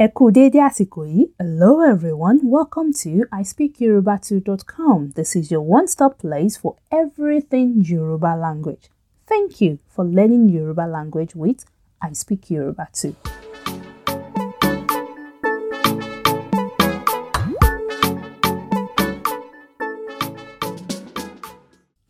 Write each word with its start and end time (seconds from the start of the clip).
Ẹ 0.00 0.06
kú 0.16 0.30
dédé 0.32 0.60
àsìkò. 0.68 1.02
Hello 1.38 1.70
everyone, 1.92 2.38
welcome 2.56 2.90
to 3.02 3.10
ispeakyoruba2.com. 3.40 5.10
This 5.14 5.36
is 5.36 5.50
your 5.52 5.60
one-stop 5.76 6.12
place 6.18 6.56
for 6.56 6.76
everything 6.90 7.68
Yoruba 7.84 8.32
language. 8.34 8.88
Thank 9.26 9.60
you 9.60 9.78
for 9.94 10.06
learning 10.06 10.48
Yoruba 10.48 10.86
language 10.86 11.34
with 11.36 11.66
I 12.00 12.14
Speak 12.14 12.50
Yoruba 12.50 12.88
2. 12.94 13.14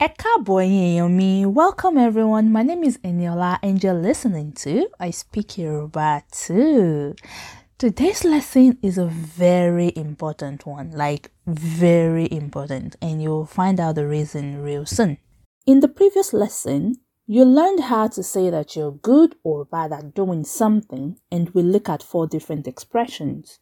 Ẹ 0.07 0.09
káàbọ̀ 0.23 0.61
ẹ̀yin 0.65 1.09
mi. 1.19 1.31
Welcome 1.61 1.97
everyone. 2.09 2.47
My 2.57 2.63
name 2.63 2.85
is 2.89 2.97
Eniola 3.09 3.59
and 3.67 3.83
you're 3.83 4.01
listening 4.09 4.53
to 4.63 4.73
I 5.01 5.11
Speak 5.11 5.59
Yoruba 5.59 6.23
2. 6.31 7.15
Today's 7.81 8.25
lesson 8.25 8.77
is 8.83 8.99
a 8.99 9.07
very 9.07 9.91
important 9.97 10.67
one, 10.67 10.91
like 10.91 11.31
very 11.47 12.31
important, 12.31 12.95
and 13.01 13.23
you'll 13.23 13.47
find 13.47 13.81
out 13.81 13.95
the 13.95 14.07
reason 14.07 14.61
real 14.61 14.85
soon. 14.85 15.17
In 15.65 15.81
the 15.81 15.89
previous 15.89 16.35
lesson, 16.35 16.97
you 17.27 17.43
learned 17.43 17.85
how 17.85 18.09
to 18.09 18.23
say 18.23 18.51
that 18.51 18.77
you're 18.77 18.93
good 18.93 19.35
or 19.43 19.65
bad 19.65 19.95
at 19.95 20.13
doing 20.13 20.45
something, 20.45 21.19
and 21.33 21.49
we 21.55 21.63
look 21.63 21.89
at 21.89 22.03
four 22.03 22.27
different 22.27 22.69
expressions. 22.69 23.61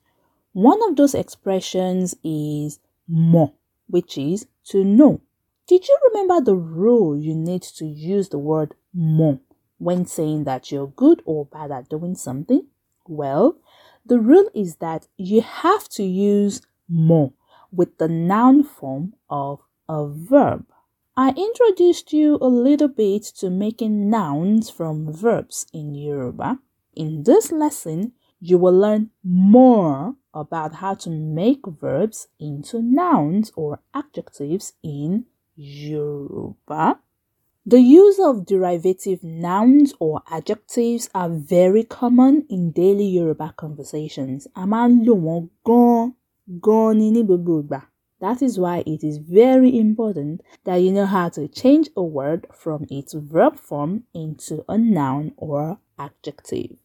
One 0.53 0.83
of 0.91 0.97
those 0.97 1.15
expressions 1.15 2.17
is 2.25 2.81
mo, 3.07 3.55
which 3.87 4.19
is 4.19 4.49
to 4.71 4.83
know. 4.83 5.21
Did 5.69 5.87
you 5.87 5.97
remember 6.09 6.41
the 6.41 6.57
rule 6.57 7.17
you 7.17 7.37
need 7.37 7.63
to 7.63 7.87
use 7.87 8.31
the 8.31 8.39
word 8.39 8.75
mo 8.93 9.39
when 9.79 10.07
saying 10.07 10.43
that 10.43 10.73
you're 10.73 10.89
good 10.89 11.23
or 11.25 11.45
bad 11.47 11.71
at 11.71 11.89
doing 11.89 12.17
something? 12.17 12.67
Well, 13.07 13.59
the 14.09 14.19
rule 14.19 14.49
is 14.55 14.77
that 14.77 15.07
you 15.17 15.43
have 15.43 15.89
to 15.91 16.03
use 16.03 16.63
mo 16.89 17.33
with 17.71 17.99
the 17.99 18.09
noun 18.09 18.63
form 18.65 19.15
of 19.29 19.61
a 19.89 20.07
verb. 20.09 20.67
I 21.17 21.31
introduced 21.31 22.13
you 22.13 22.39
a 22.41 22.47
little 22.49 22.89
bit 22.89 23.25
to 23.41 23.51
making 23.51 24.09
nouns 24.09 24.71
from 24.71 25.13
verbs 25.13 25.67
in 25.73 25.95
Yoruba. 25.95 26.59
In 26.95 27.25
this 27.25 27.53
lesson, 27.53 28.13
you 28.41 28.57
will 28.57 28.73
learn 28.73 29.11
more 29.25 30.15
about 30.33 30.77
how 30.77 30.95
to 30.95 31.11
make 31.11 31.67
verbs 31.67 32.29
into 32.39 32.81
nouns 32.81 33.51
or 33.57 33.81
adjectives 33.93 34.75
in 34.83 35.27
Yoruba. 35.57 37.01
The 37.69 37.81
use 37.83 38.19
of 38.19 38.47
derivative 38.47 39.23
nouns 39.23 39.93
or 40.01 40.23
adjectives 40.31 41.11
are 41.15 41.29
very 41.29 41.85
common 41.85 42.47
in 42.49 42.71
daily 42.71 43.05
Yoruba 43.05 43.53
conversations. 43.59 44.47
A 44.57 44.61
lò 44.65 45.45
ni 46.97 47.11
ní. 47.13 47.83
That 48.21 48.41
is 48.41 48.59
why 48.59 48.83
it 48.87 49.05
is 49.05 49.19
very 49.19 49.77
important 49.79 50.41
that 50.65 50.77
you 50.77 50.93
know 50.93 51.05
how 51.05 51.29
to 51.29 51.47
change 51.47 51.91
a 51.95 52.03
word 52.03 52.47
from 52.55 52.87
its 52.89 53.13
verb 53.13 53.59
form 53.61 54.05
into 54.15 54.65
a 54.67 54.79
noun 54.79 55.35
or 55.37 55.79
adjective. 55.99 56.79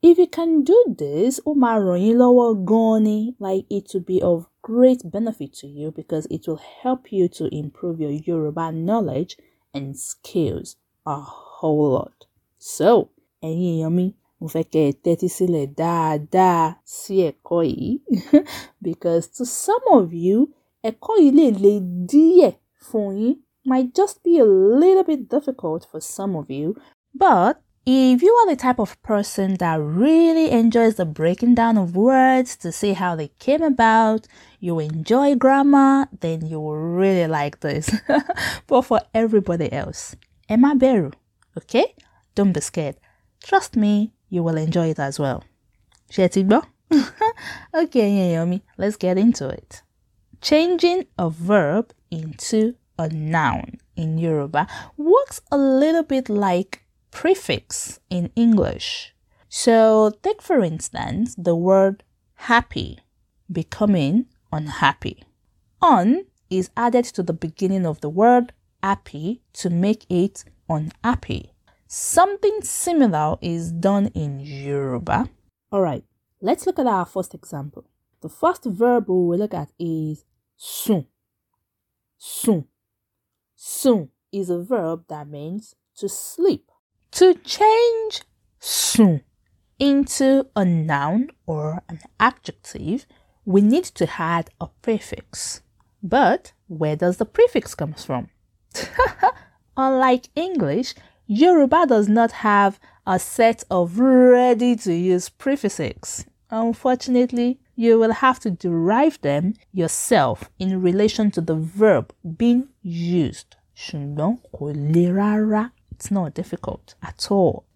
If 0.00 0.16
you 0.16 0.26
can 0.26 0.64
do 0.64 0.94
this, 0.96 1.38
ó 1.44 1.54
máa 1.54 1.76
ràn 1.78 2.00
yín. 2.00 3.34
Like 3.38 3.66
it 3.68 3.90
will 3.92 4.00
be 4.00 4.22
of 4.22 4.46
great 4.62 5.02
benefit 5.10 5.52
to 5.60 5.66
you 5.66 5.90
because 5.90 6.26
it 6.30 6.48
will 6.48 6.62
help 6.82 7.12
you 7.12 7.28
to 7.28 7.54
improve 7.54 8.00
your 8.00 8.10
Yoruba 8.12 8.72
knowledge 8.72 9.36
and 9.76 9.96
skills 10.08 10.68
a 11.06 11.16
whole 11.56 11.90
lot. 11.96 12.18
So, 12.76 12.90
ẹ̀yin 13.48 13.72
èèyàn 13.74 13.92
mi, 13.98 14.06
mo 14.40 14.46
fẹ́ 14.54 14.64
kẹ́ 14.72 14.84
ẹ 14.90 14.92
tẹ́tí 15.04 15.28
sílẹ̀ 15.36 15.66
dáadáa 15.80 16.64
sí 16.96 17.14
ẹ̀kọ́ 17.28 17.60
yìí 17.72 17.92
because 18.86 19.24
to 19.36 19.42
some 19.64 19.84
of 19.98 20.06
you, 20.26 20.38
ẹ̀kọ́ 20.88 21.14
yìí 21.24 21.30
lè 21.38 21.46
le 21.64 21.72
díẹ̀ 22.10 22.52
fún 22.86 23.08
yín 23.20 23.36
might 23.70 23.88
just 23.98 24.16
be 24.24 24.32
a 24.38 24.48
little 24.80 25.04
bit 25.10 25.22
difficult 25.34 25.82
for 25.90 26.00
some 26.16 26.32
of 26.40 26.46
you, 26.58 26.68
but 27.22 27.54
if 27.86 28.22
you 28.22 28.32
are 28.34 28.50
the 28.50 28.56
type 28.56 28.78
of 28.78 29.00
person 29.02 29.54
that 29.54 29.80
really 29.80 30.50
enjoys 30.50 30.96
the 30.96 31.06
breaking 31.06 31.54
down 31.54 31.78
of 31.78 31.96
words 31.96 32.56
to 32.58 32.72
see 32.72 32.92
how 32.92 33.16
they 33.16 33.28
came 33.38 33.62
about, 33.62 34.26
you 34.58 34.78
enjoy 34.78 35.34
grammar, 35.34 36.06
then 36.20 36.46
you 36.46 36.60
will 36.60 36.76
really 36.76 37.26
like 37.26 37.60
this. 37.60 37.90
but 38.66 38.82
for 38.82 39.00
everybody 39.14 39.72
else, 39.72 40.14
Emma 40.48 40.74
Beru, 40.74 41.10
okay? 41.56 41.94
Don't 42.34 42.52
be 42.52 42.60
scared. 42.60 42.96
Trust 43.42 43.76
me, 43.76 44.12
you 44.28 44.42
will 44.42 44.56
enjoy 44.58 44.90
it 44.90 44.98
as 44.98 45.18
well. 45.18 45.42
Shetigbo? 46.10 46.64
okay, 47.74 48.34
Yomi, 48.34 48.60
let's 48.76 48.96
get 48.96 49.16
into 49.16 49.48
it. 49.48 49.82
Changing 50.42 51.06
a 51.18 51.30
verb 51.30 51.92
into 52.10 52.74
a 52.98 53.08
noun 53.08 53.78
in 53.96 54.18
Yoruba 54.18 54.66
works 54.96 55.40
a 55.50 55.56
little 55.56 56.02
bit 56.02 56.28
like 56.28 56.84
prefix 57.10 58.00
in 58.10 58.30
English. 58.36 59.14
So, 59.48 60.12
take 60.22 60.40
for 60.42 60.62
instance 60.62 61.34
the 61.36 61.56
word 61.56 62.04
happy 62.34 63.00
becoming 63.50 64.26
unhappy. 64.52 65.24
Un 65.82 66.26
is 66.48 66.70
added 66.76 67.04
to 67.06 67.22
the 67.22 67.32
beginning 67.32 67.86
of 67.86 68.00
the 68.00 68.08
word 68.08 68.52
happy 68.82 69.42
to 69.54 69.70
make 69.70 70.06
it 70.08 70.44
unhappy. 70.68 71.52
Something 71.86 72.60
similar 72.62 73.36
is 73.40 73.72
done 73.72 74.06
in 74.14 74.40
Yoruba. 74.40 75.28
Alright, 75.72 76.04
let's 76.40 76.66
look 76.66 76.78
at 76.78 76.86
our 76.86 77.04
first 77.06 77.34
example. 77.34 77.84
The 78.20 78.28
first 78.28 78.64
verb 78.64 79.08
we 79.08 79.14
will 79.14 79.38
look 79.38 79.54
at 79.54 79.70
is 79.78 80.24
sun. 80.56 81.06
Sun. 82.18 82.66
Sun 83.56 84.10
is 84.32 84.50
a 84.50 84.62
verb 84.62 85.04
that 85.08 85.28
means 85.28 85.74
to 85.96 86.08
sleep. 86.08 86.69
To 87.12 87.34
change 87.34 88.22
sun 88.58 89.22
into 89.78 90.46
a 90.54 90.64
noun 90.64 91.30
or 91.46 91.82
an 91.88 92.00
adjective, 92.20 93.06
we 93.44 93.60
need 93.62 93.84
to 93.84 94.08
add 94.18 94.50
a 94.60 94.68
prefix. 94.82 95.62
But 96.02 96.52
where 96.68 96.96
does 96.96 97.16
the 97.16 97.24
prefix 97.24 97.74
come 97.74 97.94
from? 97.94 98.28
Unlike 99.76 100.28
English, 100.36 100.94
Yoruba 101.26 101.86
does 101.86 102.08
not 102.08 102.32
have 102.32 102.78
a 103.06 103.18
set 103.18 103.64
of 103.70 103.98
ready 103.98 104.76
to 104.76 104.92
use 104.94 105.28
prefixes. 105.28 106.26
Unfortunately, 106.50 107.60
you 107.76 107.98
will 107.98 108.12
have 108.12 108.38
to 108.40 108.50
derive 108.50 109.20
them 109.22 109.54
yourself 109.72 110.50
in 110.58 110.82
relation 110.82 111.30
to 111.32 111.40
the 111.40 111.54
verb 111.54 112.12
being 112.36 112.68
used. 112.82 113.56
It's 116.00 116.10
not 116.10 116.32
difficult 116.32 116.94
at 117.02 117.30
all. 117.30 117.66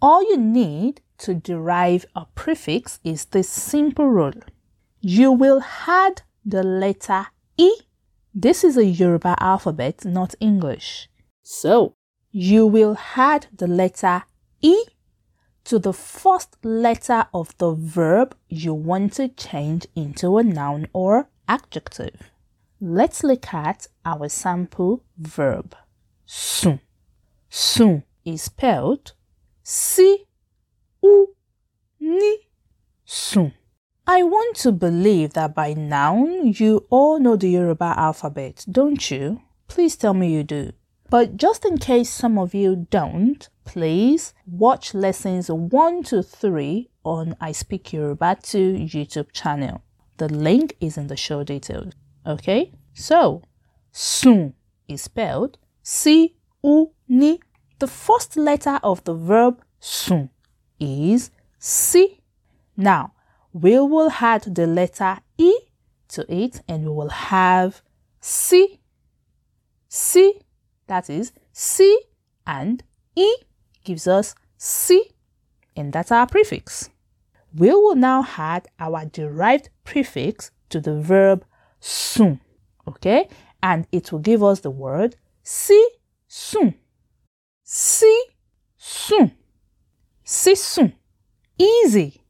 All 0.00 0.22
you 0.22 0.38
need 0.38 1.02
to 1.18 1.34
derive 1.34 2.06
a 2.16 2.24
prefix 2.34 2.98
is 3.04 3.26
this 3.26 3.46
simple 3.50 4.08
rule. 4.08 4.40
You 5.02 5.30
will 5.30 5.62
add 5.86 6.22
the 6.46 6.62
letter 6.62 7.26
E. 7.58 7.70
This 8.34 8.64
is 8.64 8.78
a 8.78 8.86
Yoruba 8.86 9.36
alphabet, 9.38 10.02
not 10.06 10.34
English. 10.40 11.10
So, 11.42 11.94
you 12.30 12.66
will 12.66 12.96
add 13.16 13.48
the 13.54 13.66
letter 13.66 14.22
E 14.62 14.84
to 15.64 15.78
the 15.78 15.92
first 15.92 16.56
letter 16.64 17.26
of 17.34 17.54
the 17.58 17.74
verb 17.74 18.34
you 18.48 18.72
want 18.72 19.12
to 19.14 19.28
change 19.28 19.86
into 19.94 20.38
a 20.38 20.42
noun 20.42 20.88
or 20.94 21.28
adjective. 21.46 22.30
Let's 22.80 23.22
look 23.22 23.52
at 23.52 23.88
our 24.06 24.30
sample 24.30 25.04
verb. 25.18 25.76
Sun. 26.24 26.80
Sun 27.56 28.02
is 28.24 28.42
spelled 28.42 29.12
C 29.62 30.24
U 31.04 31.36
N 32.02 32.36
Sun. 33.04 33.52
I 34.08 34.24
want 34.24 34.56
to 34.56 34.72
believe 34.72 35.34
that 35.34 35.54
by 35.54 35.72
now 35.72 36.26
you 36.26 36.84
all 36.90 37.20
know 37.20 37.36
the 37.36 37.50
Yoruba 37.50 37.94
alphabet, 37.96 38.64
don't 38.68 39.08
you? 39.08 39.40
Please 39.68 39.94
tell 39.94 40.14
me 40.14 40.32
you 40.34 40.42
do. 40.42 40.72
But 41.10 41.36
just 41.36 41.64
in 41.64 41.78
case 41.78 42.10
some 42.10 42.40
of 42.40 42.54
you 42.54 42.88
don't, 42.90 43.48
please 43.64 44.34
watch 44.48 44.92
lessons 44.92 45.48
1 45.48 46.02
to 46.10 46.24
3 46.24 46.90
on 47.04 47.36
I 47.40 47.52
Speak 47.52 47.92
Yoruba 47.92 48.36
2 48.42 48.72
YouTube 48.78 49.30
channel. 49.32 49.80
The 50.16 50.28
link 50.28 50.76
is 50.80 50.98
in 50.98 51.06
the 51.06 51.16
show 51.16 51.44
details. 51.44 51.92
Okay? 52.26 52.72
So, 52.94 53.42
soon 53.92 54.54
is 54.88 55.02
spelled 55.02 55.56
C 55.84 56.34
U 56.64 56.90
N 57.08 57.38
the 57.78 57.86
first 57.86 58.36
letter 58.36 58.78
of 58.82 59.02
the 59.04 59.14
verb 59.14 59.62
soon 59.80 60.30
is 60.78 61.30
C. 61.58 62.20
Now, 62.76 63.12
we 63.52 63.78
will 63.78 64.10
add 64.20 64.42
the 64.54 64.66
letter 64.66 65.18
E 65.38 65.52
to 66.08 66.24
it 66.32 66.60
and 66.68 66.84
we 66.84 66.90
will 66.90 67.08
have 67.10 67.82
C. 68.20 68.80
C, 69.88 70.40
that 70.86 71.08
is 71.08 71.32
C 71.52 72.00
and 72.46 72.82
E 73.14 73.32
gives 73.84 74.06
us 74.06 74.34
C. 74.56 75.10
And 75.76 75.92
that's 75.92 76.12
our 76.12 76.26
prefix. 76.26 76.90
we 77.56 77.70
will 77.70 77.94
now 77.94 78.26
add 78.36 78.66
our 78.80 79.04
derived 79.06 79.70
prefix 79.84 80.50
to 80.70 80.80
the 80.80 81.00
verb 81.00 81.44
soon. 81.80 82.40
Okay? 82.88 83.28
And 83.62 83.86
it 83.92 84.10
will 84.10 84.18
give 84.18 84.42
us 84.42 84.60
the 84.60 84.70
word 84.70 85.16
si 85.42 85.88
soon. 86.26 86.74
Si 87.66 88.14
soon. 88.76 89.32
Si 90.22 90.54
soon. 90.54 90.92
Easy, 91.56 92.20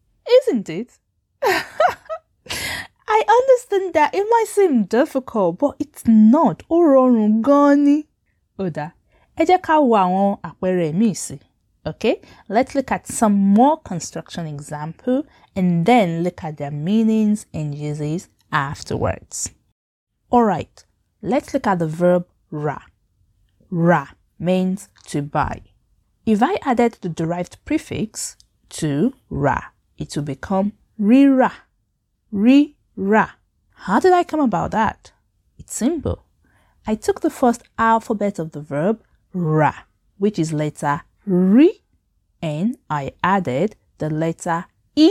isn't 0.43 0.69
it? 0.69 0.99
I 1.43 3.25
understand 3.29 3.95
that 3.95 4.15
it 4.15 4.25
might 4.31 4.47
seem 4.47 4.85
difficult, 4.85 5.59
but 5.59 5.75
it's 5.81 6.07
not. 6.07 6.63
Ó 6.71 6.79
rọrùn 6.87 7.43
gan 7.43 7.85
ni. 7.85 8.05
Ó 8.59 8.71
ẹ 9.37 9.45
jẹ́ 9.49 9.59
ká 9.67 9.75
wo 9.83 9.97
àwọn 10.05 10.39
àpẹẹrẹ 10.49 10.93
míì 10.93 11.15
sí. 11.15 11.39
Okay, 11.85 12.17
let's 12.49 12.75
look 12.77 12.93
at 12.93 13.07
some 13.07 13.35
more 13.35 13.77
construction 13.83 14.47
example 14.47 15.27
and 15.57 15.85
then 15.85 16.23
look 16.23 16.45
at 16.45 16.57
their 16.57 16.71
meanings 16.71 17.47
and 17.53 17.75
uses 17.75 18.29
afterwards. 18.53 19.51
Alright, 20.33 20.85
let's 21.23 21.53
look 21.53 21.67
at 21.67 21.81
the 21.81 21.89
verb 21.89 22.25
ra. 22.53 22.79
Ra 23.71 24.07
means 24.45 24.89
to 25.07 25.23
buy. 25.23 25.63
If 26.27 26.43
I 26.43 26.59
added 26.63 26.99
the 27.01 27.09
derived 27.09 27.65
prefix 27.65 28.37
to 28.81 29.15
ra, 29.31 29.61
it 29.99 30.15
will 30.15 30.23
become 30.23 30.73
rira. 31.01 31.53
Ri-ra. 32.31 33.31
How 33.87 34.01
did 34.01 34.13
I 34.13 34.25
come 34.25 34.41
about 34.41 34.71
that? 34.73 35.13
It's 35.59 35.75
simple. 35.75 36.25
I 36.87 36.95
took 36.95 37.21
the 37.21 37.31
first 37.31 37.63
alphabet 37.79 38.39
of 38.39 38.53
the 38.53 38.61
verb 38.61 39.03
ra, 39.33 39.73
which 40.19 40.39
is 40.39 40.53
letter 40.53 41.03
ri, 41.27 41.83
and 42.43 42.77
I 42.91 43.13
added 43.23 43.77
the 43.99 44.11
letter 44.11 44.67
e 44.97 45.11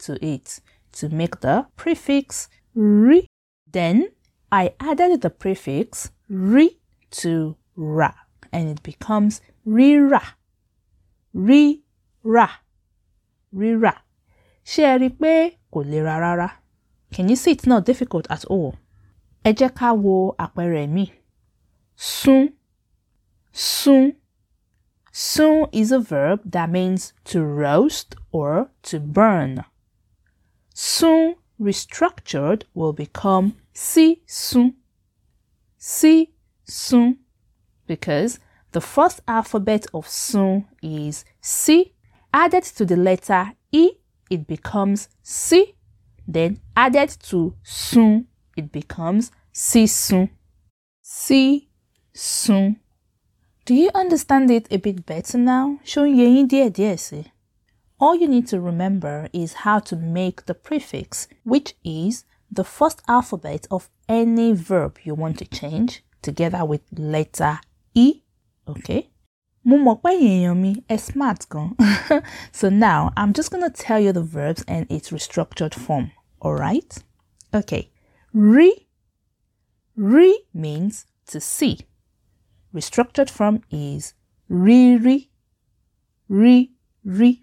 to 0.00 0.24
it 0.24 0.60
to 0.92 1.08
make 1.08 1.40
the 1.40 1.66
prefix 1.76 2.48
ri. 2.74 3.26
Then 3.70 4.10
I 4.50 4.74
added 4.80 5.20
the 5.20 5.30
prefix 5.30 6.10
ri 6.28 6.78
to 7.22 7.56
ra, 7.76 8.12
and 8.54 8.70
it 8.70 8.82
becomes 8.82 9.40
ri-ra. 9.66 10.22
Ri-ra. 11.34 12.48
Ri-ra. 13.52 13.94
Ṣé 14.64 14.82
ẹ 14.94 15.58
kò 15.72 15.80
rárá? 15.82 16.50
Can 17.12 17.28
you 17.28 17.36
see 17.36 17.50
it's 17.52 17.66
not 17.66 17.84
difficult 17.84 18.26
at 18.30 18.44
all? 18.46 18.74
Ká 19.44 19.92
wo 19.94 20.34
àpẹẹrẹ 20.38 20.88
mi. 20.88 21.12
Sún. 21.96 22.52
Sún. 23.52 24.12
Sún 25.12 25.68
is 25.72 25.92
a 25.92 26.00
verb 26.00 26.40
that 26.44 26.70
means 26.70 27.12
to 27.24 27.44
roast 27.44 28.16
or 28.32 28.70
to 28.82 28.98
burn. 28.98 29.64
Sún 30.74 31.34
restructured 31.60 32.64
will 32.74 32.92
become 32.92 33.54
si 33.72 34.22
sún. 34.26 34.74
Si 35.78 36.32
sún. 36.66 37.18
Because 37.86 38.38
the 38.72 38.80
first 38.80 39.20
alphabet 39.28 39.86
of 39.94 40.06
sún 40.06 40.64
is 40.82 41.24
si. 41.40 41.94
Added 42.32 42.64
to 42.64 42.84
the 42.84 42.96
letter 42.96 43.52
e, 43.70 43.92
it 44.28 44.46
becomes 44.46 45.08
si. 45.22 45.74
Then 46.26 46.60
added 46.76 47.10
to 47.28 47.54
sún, 47.64 48.24
it 48.56 48.72
becomes 48.72 49.30
si 49.52 49.84
sún. 49.84 50.30
Si 51.02 51.68
sún. 52.14 52.76
Do 53.64 53.74
you 53.74 53.90
understand 53.94 54.50
it 54.50 54.66
a 54.72 54.78
bit 54.78 55.06
better 55.06 55.38
now? 55.38 55.78
All 58.00 58.16
you 58.16 58.28
need 58.28 58.46
to 58.48 58.60
remember 58.60 59.28
is 59.32 59.52
how 59.52 59.78
to 59.78 59.96
make 59.96 60.46
the 60.46 60.54
prefix, 60.54 61.28
which 61.44 61.74
is 61.84 62.24
the 62.50 62.64
first 62.64 63.02
alphabet 63.08 63.66
of 63.70 63.88
any 64.08 64.52
verb 64.52 64.98
you 65.04 65.14
want 65.14 65.38
to 65.38 65.46
change, 65.46 66.04
together 66.20 66.64
with 66.64 66.82
letter 66.92 67.60
E. 67.94 68.22
Okay? 68.68 69.10
Smart 70.98 71.46
so 72.52 72.68
now 72.68 73.12
I'm 73.16 73.32
just 73.32 73.50
gonna 73.50 73.70
tell 73.70 73.98
you 73.98 74.12
the 74.12 74.22
verbs 74.22 74.64
and 74.68 74.90
its 74.90 75.10
restructured 75.10 75.74
form. 75.74 76.10
Alright? 76.42 76.98
Okay. 77.54 77.90
Re. 78.32 78.86
Re 79.96 80.44
means 80.52 81.06
to 81.26 81.40
see. 81.40 81.80
Restructured 82.74 83.30
form 83.30 83.62
is 83.70 84.14
re 84.48 84.96
re. 84.96 85.30
Re 86.28 86.72
re. 87.04 87.42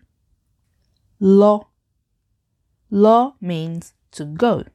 Lo. 1.19 1.69
Lo 2.89 3.35
means 3.39 3.93
to 4.11 4.25
go. 4.25 4.65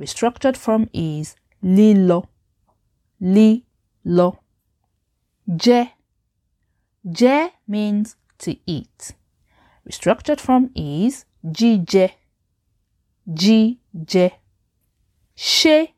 Restructured 0.00 0.56
form 0.56 0.90
is 0.92 1.36
li 1.62 1.94
lo. 1.94 2.28
Li 3.20 3.64
lo. 4.04 4.40
Je. 5.48 5.92
Je 7.04 7.50
means 7.68 8.16
to 8.38 8.56
eat. 8.66 9.14
Restructured 9.88 10.40
form 10.40 10.70
is 10.74 11.24
jije. 11.44 12.10
Jije. 13.28 14.30
She. 15.36 15.94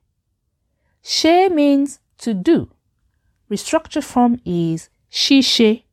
She 1.03 1.49
means 1.49 2.01
to 2.19 2.35
do. 2.35 2.71
Restructured 3.51 4.05
form 4.05 4.39
is 4.45 4.91
she 5.09 5.41
she. 5.41 5.85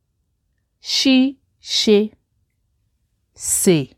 She. 0.80 1.38
Se. 3.34 3.96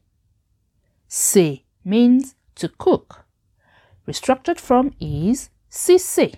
Se 1.08 1.64
means 1.84 2.34
to 2.54 2.69
cook. 2.69 3.25
Restructured 4.06 4.61
form 4.61 4.94
is 5.00 5.50
si 5.69 5.99
se. 5.99 6.32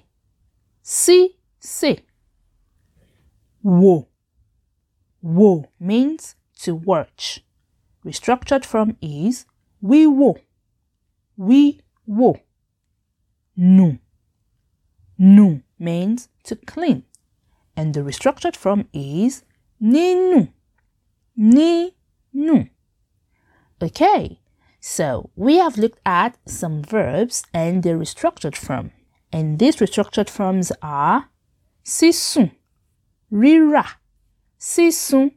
Si 0.83 1.37
se. 1.59 2.05
Wo. 3.63 4.09
Wo 5.23 5.67
means 5.79 6.35
to 6.63 6.75
watch. 6.75 7.45
Restructured 8.05 8.65
form 8.65 8.97
is 9.03 9.47
we 9.81 10.07
wo. 10.07 10.37
We 11.37 11.81
wo. 12.07 12.41
Nu. 13.57 13.99
Nu 15.19 15.63
means 15.79 16.29
to 16.45 16.57
clean. 16.57 17.05
And 17.77 17.95
the 17.95 18.01
restructured 18.01 18.57
form 18.57 18.89
is 18.93 19.45
ni 19.79 20.15
nu. 20.15 20.49
Ni 21.37 21.97
nu. 22.33 22.69
Okay, 23.83 24.41
so 24.81 25.31
we 25.37 25.57
have 25.57 25.79
looked 25.79 26.01
at 26.05 26.37
some 26.47 26.83
verbs 26.83 27.45
and 27.53 27.83
their 27.83 27.99
restructured 27.99 28.57
form. 28.57 28.93
And 29.33 29.59
these 29.59 29.77
restructured 29.77 30.29
forms 30.29 30.73
are 30.83 31.31
sisun, 31.85 32.53
rira, 33.31 33.85
sísun, 34.59 35.31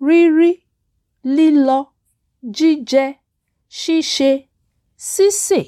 rírí, 0.00 0.62
lílọ, 1.24 1.88
jíjẹ, 2.42 3.18
ṣíṣe, 3.70 4.48
sísè, 4.96 5.62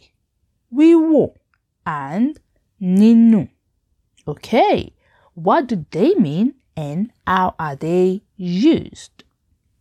wíwò, 0.72 1.34
and 1.84 2.40
nínú. 2.80 3.48
Okay, 4.26 4.94
what 5.34 5.66
do 5.66 5.84
they 5.90 6.14
mean 6.14 6.54
and 6.76 7.10
how 7.26 7.54
are 7.58 7.76
they 7.76 8.22
used? 8.36 9.24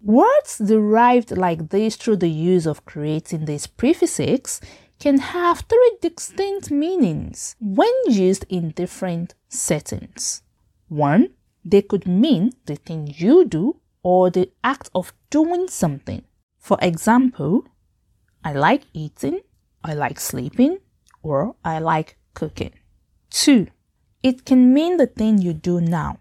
Words 0.02 0.60
derived 0.60 1.36
like 1.36 1.70
this 1.70 1.96
through 1.96 2.18
the 2.18 2.30
use 2.30 2.66
of 2.66 2.86
creating 2.86 3.46
these 3.46 3.68
prefixes 3.68 4.62
can 5.00 5.20
have 5.20 5.60
three 5.62 5.98
distinct 6.02 6.72
meanings 6.72 7.56
when 7.60 7.94
used 8.08 8.46
in 8.50 8.72
different 8.72 9.36
settings. 9.50 10.42
One, 10.88 11.30
they 11.70 11.82
could 11.82 12.08
mean 12.08 12.52
the 12.66 12.76
thing 12.76 13.14
you 13.18 13.46
do 13.46 13.80
or 14.02 14.30
the 14.30 14.50
act 14.64 14.90
of 14.96 15.14
doing 15.30 15.68
something. 15.68 16.24
For 16.58 16.78
example, 16.82 17.66
I 18.44 18.54
like 18.54 18.84
eating, 18.94 19.42
I 19.84 19.94
like 19.94 20.20
sleeping, 20.20 20.80
or 21.22 21.56
I 21.66 21.80
like 21.80 22.18
cooking. 22.34 22.74
Two, 23.30 23.68
it 24.24 24.46
can 24.46 24.74
mean 24.74 24.98
the 24.98 25.08
thing 25.08 25.40
you 25.40 25.54
do 25.54 25.82
now. 25.82 26.20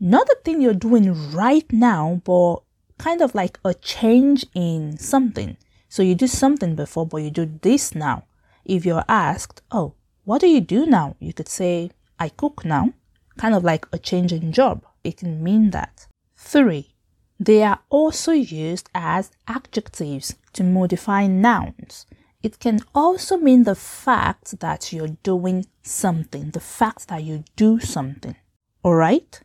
Not 0.00 0.26
the 0.28 0.38
thing 0.44 0.60
you're 0.60 0.74
doing 0.74 1.32
right 1.32 1.70
now, 1.72 2.22
but 2.24 2.62
kind 2.98 3.20
of 3.20 3.34
like 3.34 3.58
a 3.64 3.74
change 3.74 4.46
in 4.54 4.96
something. 4.98 5.56
So 5.88 6.02
you 6.02 6.14
do 6.14 6.26
something 6.26 6.74
before, 6.74 7.06
but 7.06 7.18
you 7.18 7.30
do 7.30 7.58
this 7.62 7.94
now. 7.94 8.24
If 8.64 8.84
you're 8.86 9.04
asked, 9.08 9.62
oh, 9.70 9.94
what 10.24 10.40
do 10.40 10.48
you 10.48 10.60
do 10.60 10.86
now? 10.86 11.16
You 11.20 11.32
could 11.32 11.48
say, 11.48 11.90
I 12.18 12.30
cook 12.30 12.64
now. 12.64 12.94
Kind 13.38 13.54
of 13.54 13.64
like 13.64 13.86
a 13.92 13.98
change 13.98 14.32
in 14.32 14.52
job. 14.52 14.84
It 15.04 15.18
can 15.18 15.42
mean 15.42 15.70
that. 15.70 16.06
Three, 16.36 16.94
they 17.38 17.62
are 17.62 17.80
also 17.90 18.32
used 18.32 18.88
as 18.94 19.30
adjectives 19.46 20.34
to 20.54 20.64
modify 20.64 21.26
nouns. 21.26 22.06
It 22.42 22.58
can 22.58 22.80
also 22.94 23.36
mean 23.36 23.64
the 23.64 23.74
fact 23.74 24.60
that 24.60 24.92
you're 24.92 25.16
doing 25.22 25.66
something, 25.82 26.50
the 26.50 26.60
fact 26.60 27.08
that 27.08 27.24
you 27.24 27.44
do 27.56 27.80
something. 27.80 28.36
Alright? 28.84 29.40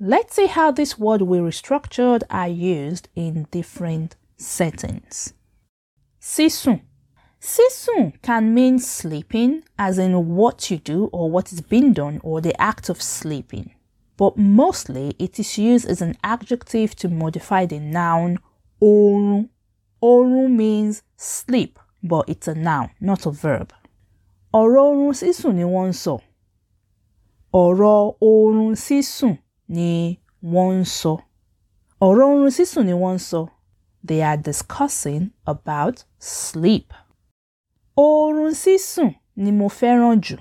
Let's 0.00 0.34
see 0.34 0.46
how 0.46 0.72
this 0.72 0.98
word 0.98 1.22
we 1.22 1.38
restructured 1.38 2.22
are 2.28 2.48
used 2.48 3.08
in 3.14 3.46
different 3.50 4.16
settings. 4.36 5.34
Sísùn. 6.20 6.82
Sísùn 7.44 8.12
can 8.22 8.54
mean 8.54 8.78
sleeping, 8.78 9.64
as 9.76 9.98
in 9.98 10.36
what 10.36 10.70
you 10.70 10.78
do 10.78 11.06
or 11.12 11.28
what 11.28 11.52
is 11.52 11.60
being 11.60 11.92
done 11.92 12.20
or 12.22 12.40
the 12.40 12.54
act 12.60 12.88
of 12.88 13.02
sleeping. 13.02 13.74
But 14.16 14.38
mostly 14.38 15.16
it 15.18 15.40
is 15.40 15.58
used 15.58 15.88
as 15.88 16.00
an 16.00 16.14
adjective 16.22 16.94
to 16.96 17.08
modify 17.08 17.66
the 17.66 17.80
noun 17.80 18.38
orun. 18.80 19.48
Orun 20.00 20.50
means 20.52 21.02
sleep, 21.16 21.80
but 22.02 22.28
it's 22.28 22.46
a 22.46 22.54
noun, 22.54 22.90
not 23.00 23.26
a 23.26 23.32
verb. 23.32 23.72
Ọ̀rọ̀ 24.54 24.84
orun 24.90 25.12
sísùn 25.20 25.54
ni 25.56 25.64
wọ́n 25.64 25.88
ń 25.88 25.92
sọ. 26.04 26.14
Ọ̀rọ̀ 27.62 28.14
orun 28.30 28.74
sísùn 28.86 29.36
ni 29.68 30.20
wọ́n 30.54 30.84
sọ. 31.00 31.14
Sísùn 32.56 32.84
ni 32.86 32.92
wọ́n 33.02 33.14
ń 33.14 33.18
sọ. 33.30 33.40
They 34.04 34.20
are 34.22 34.36
discussing 34.36 35.32
about 35.46 36.04
sleep. 36.18 36.92
Oorun 37.96 38.54
sísùn 38.54 39.10
ni 39.36 39.50
mo 39.52 39.68
fẹ́ràn 39.68 40.20
jù. 40.24 40.36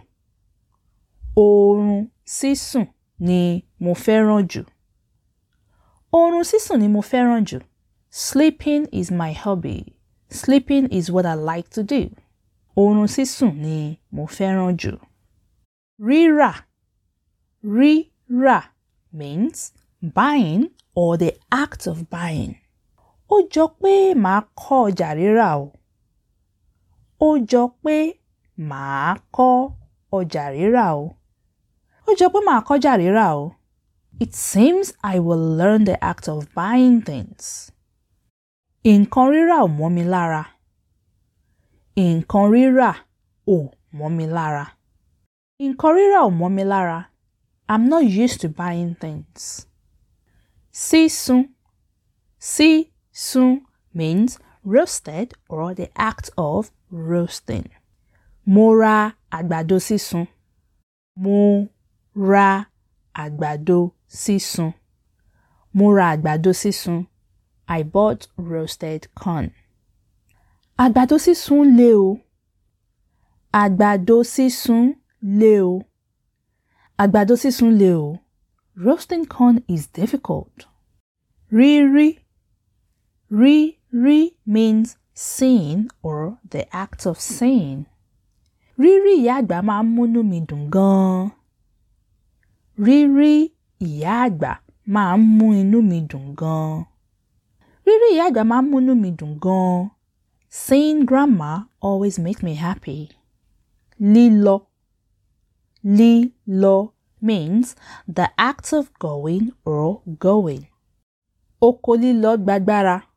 Oorun 1.36 2.08
sísùn 2.26 2.86
ni 3.20 3.40
mo 3.80 3.94
fẹ́ràn 3.94 4.44
jù. 4.52 4.62
Oorun 6.14 6.44
sísùn 6.44 6.80
ni 6.80 6.88
mo 6.88 7.02
fẹ́ràn 7.02 7.44
jù. 7.50 7.60
Sleeping 8.10 8.86
is 8.92 9.12
my 9.12 9.32
hobby. 9.34 9.78
Sleeping 10.30 10.88
is 10.92 11.12
what 11.12 11.26
I 11.26 11.34
like 11.34 11.70
to 11.76 11.84
do. 11.84 12.02
Oorun 12.78 13.08
sísùn 13.08 13.54
ni 13.62 14.00
mo 14.12 14.26
fẹ́ràn 14.28 14.76
jù. 14.82 14.94
Rírà. 16.00 16.54
Rírà 17.64 18.60
means 19.12 19.74
buying 20.02 20.64
or 20.96 21.18
the 21.18 21.32
act 21.52 21.86
of 21.88 22.10
buying. 22.10 22.56
Ó 23.30 23.36
jọ 23.54 23.66
pé 23.82 24.14
màá 24.16 24.42
kọ́ 24.60 24.78
ọjà 24.92 25.10
rírà 25.20 25.50
o. 25.64 25.81
Ó 27.26 27.38
jọ 27.50 27.62
pé 27.84 27.96
màá 28.70 29.16
kọ́ 29.36 29.54
ọjà 30.18 30.44
rírà 30.56 30.86
o. 31.04 31.06
Ó 32.08 32.10
jọ 32.20 32.26
pé 32.34 32.40
màá 32.48 32.62
kọ́ 32.68 32.76
ọjà 32.78 32.94
rírà 33.02 33.26
o. 33.42 33.46
It 34.24 34.34
seems 34.50 34.88
I 35.04 35.16
will 35.26 35.46
learn 35.60 35.82
the 35.90 35.98
act 36.12 36.26
of 36.34 36.40
buying 36.56 36.98
things. 37.10 37.44
Nǹkan 38.86 39.28
rírà 39.34 39.58
ò 39.66 39.68
mọ́ 39.78 39.90
mi 39.96 40.04
lára. 40.14 40.44
Nǹkan 41.98 42.46
rírà 42.54 42.90
ò 43.48 43.58
mọ́ 43.98 44.10
mi 44.18 44.26
lára. 44.36 44.66
Nǹkan 45.60 45.92
rírà 45.98 46.20
ò 46.28 46.30
mọ́ 46.40 46.50
mi 46.56 46.64
lára. 46.72 47.00
I'm 47.72 47.86
not 47.94 48.04
used 48.24 48.40
to 48.42 48.50
buying 48.50 48.94
things. 49.04 49.66
Sísun. 50.86 51.42
Sísun 52.40 53.50
means 53.94 54.32
roasted 54.64 55.34
or 55.50 55.74
the 55.74 55.90
act 56.00 56.30
of 56.38 56.72
roasting. 56.90 57.70
Mo 58.46 58.74
ra 58.74 59.14
àgbàdo 59.32 59.80
sísun. 59.80 60.28
Mo 61.16 61.70
ra 62.16 62.66
àgbàdo 63.16 63.92
sísun. 64.08 64.74
Mo 65.74 65.92
ra 65.94 66.16
àgbàdo 66.16 66.54
sísun. 66.54 67.08
I 67.68 67.84
bought 67.84 68.28
roasted 68.38 69.08
corn. 69.16 69.52
Àgbàdo 70.78 71.18
sísun 71.20 71.78
le 71.78 71.94
o. 71.96 72.20
Àgbàdo 73.54 74.24
sísun 74.26 74.96
le 75.22 75.62
o. 75.62 75.82
Àgbàdo 77.00 77.36
sísun 77.38 77.78
le 77.78 77.94
o. 77.96 78.20
Roasting 78.76 79.26
corn 79.26 79.64
is 79.68 79.88
difficult. 79.88 80.66
Rírí. 81.52 82.20
Rírí 83.94 84.32
means 84.46 84.96
seeing 85.14 85.90
or 86.02 86.38
the 86.50 86.64
act 86.76 87.06
of 87.06 87.20
seeing. 87.20 87.86
Rírí 88.80 89.14
ìyá 89.22 89.34
àgbà 89.42 89.58
máa 89.68 89.84
ń 89.84 89.88
múnú 89.96 90.20
mi 90.24 90.40
dùn 90.50 90.64
gan-an. 90.74 91.30
Rírí 92.86 93.34
ìyá 93.88 94.12
àgbà 94.28 94.52
máa 94.94 95.14
ń 95.18 95.22
mú 95.38 95.46
inú 95.62 95.78
mi 95.90 96.00
dùn 96.10 96.26
gan-an. 96.40 96.86
Rírí 97.86 98.08
ìyá 98.16 98.24
àgbà 98.30 98.42
máa 98.52 98.62
ń 98.64 98.68
múnú 98.72 98.92
mi 99.04 99.10
dùn 99.20 99.34
gan-an. 99.44 99.90
Seeing 100.50 101.00
grandma 101.10 101.52
always 101.88 102.18
makes 102.20 102.44
me 102.44 102.54
happy. 102.66 103.00
Lílọ. 104.00 104.56
Lílọ 105.98 106.78
means 107.22 107.76
the 108.08 108.28
act 108.38 108.74
of 108.74 108.86
going 109.00 109.46
or 109.66 110.02
going. 110.20 110.64
Oko 111.62 111.92
lílọ 112.04 112.32
gbàgbára. 112.46 113.11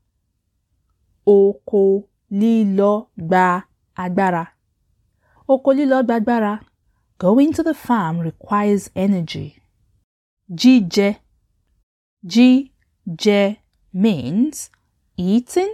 Oko 1.26 2.02
lílọ 2.31 3.07
gba 3.19 3.62
agbára. 3.97 4.45
Oko 5.49 5.73
lílọ 5.73 6.02
gbàgbára. 6.02 6.61
Going 7.19 7.52
to 7.52 7.62
the 7.62 7.75
farm 7.75 8.21
requires 8.21 8.90
energy. 8.95 9.57
Jíjẹ. 10.50 11.14
Jíjẹ 12.26 13.57
means 13.93 14.71
eating 15.16 15.73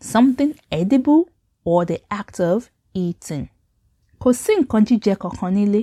something 0.00 0.54
edible 0.70 1.24
or 1.64 1.84
the 1.86 1.98
act 2.10 2.40
of 2.40 2.70
eating. 2.94 3.48
Kò 4.20 4.32
sí 4.32 4.52
nǹkan 4.60 4.84
jíjẹ 4.86 5.14
kankan 5.16 5.54
nílé. 5.54 5.82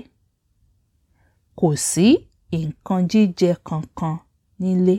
Kò 1.58 1.76
sí 1.76 2.08
nǹkan 2.52 3.08
jíjẹ 3.12 3.56
kankan 3.68 4.18
nílé. 4.60 4.96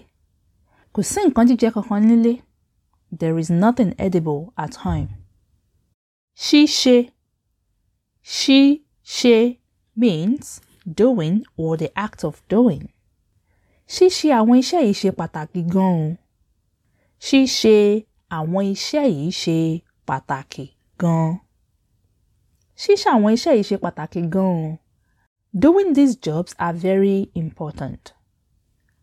Kò 0.95 1.03
sí 1.03 1.21
nǹkan 1.27 1.47
jíjẹ 1.49 1.71
kankan 1.75 2.03
nílé. 2.09 2.33
There 3.13 3.39
is 3.39 3.51
nothing 3.51 3.95
edible 3.99 4.53
at 4.57 4.77
home. 4.77 5.11
Ṣíṣe. 6.37 7.11
Ṣíṣe 8.25 9.59
means 9.97 10.61
doing 10.87 11.45
or 11.57 11.77
the 11.77 11.91
act 11.99 12.25
of 12.25 12.43
doing. 12.49 12.89
Ṣíṣe 13.89 14.29
àwọn 14.39 14.57
iṣẹ́ 14.63 14.83
yìí 14.87 14.95
ṣe 15.01 15.11
pàtàkì 15.19 15.63
gan-an. 15.73 16.19
Ṣíṣe 17.27 17.77
àwọn 18.39 18.65
iṣẹ́ 18.75 19.05
yìí 19.17 19.31
ṣe 19.43 19.57
pàtàkì 20.09 20.65
gan-an. 21.01 21.33
Àwọn 23.13 23.31
iṣẹ́ 23.37 23.55
yìí 23.59 23.67
ṣe 23.69 23.77
pàtàkì 23.85 24.21
gan-an. 24.35 24.79
Doing 25.63 25.91
these 25.95 26.15
jobs 26.27 26.55
are 26.65 26.73
very 26.89 27.19
important. 27.35 28.13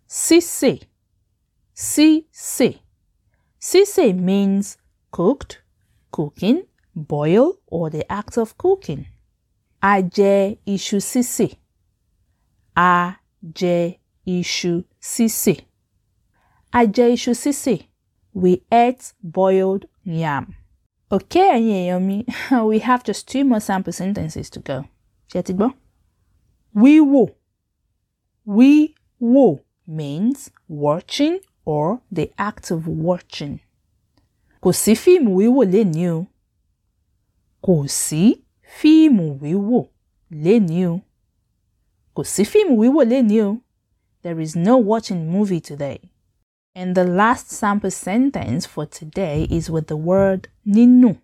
Sísè. 0.07 0.73
Sísè. 1.75 2.69
Sísè 3.67 4.13
means 4.15 4.77
cooked, 5.11 5.59
cooking, 6.11 6.61
boil, 6.95 7.55
or 7.67 7.89
the 7.89 8.09
act 8.09 8.37
of 8.37 8.57
cooking. 8.57 9.07
A 9.81 10.01
jẹ 10.01 10.57
iṣu 10.65 10.99
sísè. 11.09 11.49
A 12.77 13.17
jẹ 13.59 13.99
sísè. 15.01 15.55
A 16.71 16.85
sísè. 17.43 17.75
We 18.33 18.61
ate 18.71 19.11
boiled 19.21 19.83
yam. 20.05 20.55
Okay, 21.11 21.49
ẹ̀yin 21.57 21.75
èèyàn 21.81 22.01
we 22.69 22.79
have 22.79 23.03
just 23.03 23.27
two 23.27 23.43
more 23.43 23.59
sample 23.59 23.91
sentences 23.93 24.49
to 24.53 24.59
go. 24.69 24.77
Ṣé 25.31 25.39
ẹ 25.39 25.43
ti 25.45 25.53
gbọ́? 25.53 25.69
Wíwò 26.81 27.23
means 29.87 30.51
watching 30.69 31.39
or 31.67 31.99
the 32.09 32.31
act 32.37 32.71
of 32.71 32.87
watching. 32.87 33.59
Kò 34.63 34.71
sí 34.73 34.93
fíìmù 34.95 35.31
wíwò 35.39 35.63
lénìí 35.73 36.07
o. 36.15 36.25
Kò 37.65 37.73
sí 37.87 38.23
fíìmù 38.77 39.25
wíwò 39.41 39.79
lénìí 40.31 40.83
o. 40.91 40.95
Kò 42.15 42.21
sí 42.33 42.43
fíìmù 42.51 42.73
wíwò 42.81 43.01
lénìí 43.11 43.39
o. 43.47 43.57
There 44.23 44.39
is 44.41 44.55
no 44.55 44.77
watching 44.77 45.29
movie 45.29 45.59
today. 45.61 45.99
And 46.73 46.95
the 46.95 47.03
last 47.03 47.51
sample 47.51 47.91
sentence 47.91 48.65
for 48.65 48.85
today 48.85 49.47
is 49.57 49.69
with 49.69 49.87
the 49.87 49.97
word 49.97 50.47
nínú. 50.65 51.17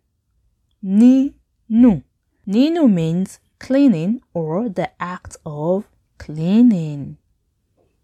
Nínú. 0.83 2.03
Nínú 2.47 2.91
means 2.91 3.39
cleaning 3.59 4.21
or 4.33 4.67
the 4.69 4.89
act 4.99 5.37
of 5.45 5.85
cleaning. 6.17 7.15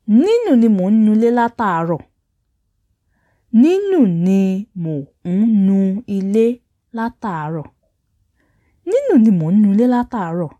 Nínú 0.08 0.56
ni 0.58 0.68
mò 0.70 0.90
ń 0.90 1.06
nulé 1.06 1.30
látàárọ̀. 1.32 2.09
Nínú 3.54 4.06
ni 4.06 4.68
mò 4.78 4.96
ń 5.26 5.40
nu 5.66 5.80
ilé 6.18 6.48
látàárọ̀. 6.98 7.68
Nínú 8.90 9.14
ni 9.24 9.32
mò 9.40 9.48
ń 9.52 9.56
nulé 9.64 9.86
látàárọ̀. 9.96 10.52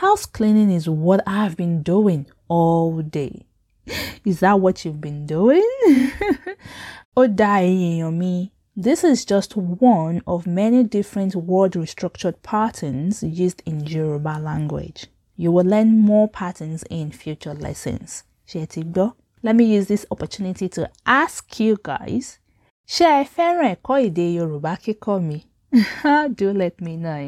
House 0.00 0.26
cleaning 0.26 0.70
is 0.78 0.86
what 0.88 1.20
I've 1.26 1.56
been 1.56 1.82
doing 1.82 2.26
all 2.48 3.00
day. 3.00 3.46
Is 4.24 4.40
that 4.40 4.60
what 4.60 4.84
you've 4.84 5.00
been 5.00 5.24
doing? 5.26 5.64
Ó 7.16 7.22
dá 7.40 7.52
èèyàn 7.62 8.12
mi. 8.20 8.52
This 8.76 9.02
is 9.04 9.24
just 9.24 9.56
one 9.56 10.20
of 10.26 10.46
many 10.46 10.82
different 10.84 11.34
word 11.36 11.72
restructured 11.72 12.34
patterns 12.42 13.22
used 13.22 13.62
in 13.64 13.86
Yoruba 13.86 14.38
language. 14.40 15.06
You 15.36 15.52
will 15.52 15.64
learn 15.64 16.00
more 16.00 16.28
patterns 16.28 16.82
in 16.90 17.12
future 17.12 17.54
lessons. 17.54 18.24
Ti? 18.46 18.66
Let 19.44 19.56
me 19.56 19.64
use 19.76 19.88
this 19.88 20.06
opportunity 20.10 20.70
to 20.70 20.90
ask 21.04 21.60
you 21.60 21.76
guys, 21.90 22.26
ṣé 22.94 23.06
ẹ 23.20 23.24
fẹ́ràn 23.34 23.68
ẹ̀kọ́ 23.74 23.96
èdè 24.06 24.26
Yorùbá 24.36 24.72
kíkọ́ 24.84 25.16
mi? 25.28 25.38
Do 26.38 26.46
let 26.62 26.76
me 26.84 26.92
know. 27.04 27.26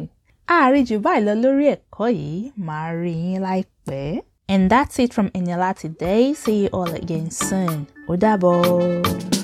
àárí 0.56 0.80
jù 0.88 0.96
báyìí 1.04 1.25
lọ 1.26 1.32
lórí 1.42 1.64
ẹ̀kọ́ 1.75 2.08
yìí 2.20 2.40
màá 2.66 2.88
rí 3.02 3.12
yín 3.25 3.38
láìpẹ́. 3.46 4.23
And 4.52 4.64
that's 4.73 4.96
it 5.04 5.11
from 5.16 5.28
Eniola 5.38 5.70
today. 5.82 6.23
See 6.42 6.58
you 6.62 6.68
all 6.78 6.92
again 7.02 7.28
soon. 7.30 7.87
Ó 8.11 8.12
dàbọ̀. 8.23 9.35